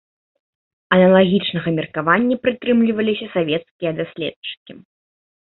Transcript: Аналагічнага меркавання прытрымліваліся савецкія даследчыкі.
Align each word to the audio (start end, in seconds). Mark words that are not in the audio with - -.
Аналагічнага 0.95 1.69
меркавання 1.79 2.35
прытрымліваліся 2.47 3.25
савецкія 3.35 3.91
даследчыкі. 4.01 4.71